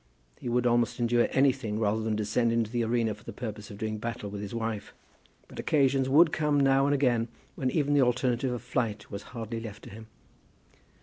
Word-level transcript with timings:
He 0.39 0.49
would 0.49 0.65
almost 0.65 0.99
endure 0.99 1.27
anything 1.29 1.77
rather 1.79 2.01
than 2.01 2.15
descend 2.15 2.51
into 2.51 2.71
the 2.71 2.83
arena 2.83 3.13
for 3.13 3.23
the 3.23 3.31
purpose 3.31 3.69
of 3.69 3.77
doing 3.77 3.99
battle 3.99 4.31
with 4.31 4.41
his 4.41 4.51
wife, 4.51 4.95
but 5.47 5.59
occasions 5.59 6.09
would 6.09 6.31
come 6.31 6.59
now 6.59 6.87
and 6.87 6.95
again 6.95 7.27
when 7.53 7.69
even 7.69 7.93
the 7.93 8.01
alternative 8.01 8.51
of 8.51 8.63
flight 8.63 9.11
was 9.11 9.21
hardly 9.37 9.59
left 9.59 9.83
to 9.83 9.91
him. 9.91 10.07